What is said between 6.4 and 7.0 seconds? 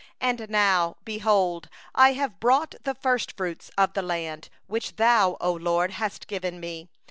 me.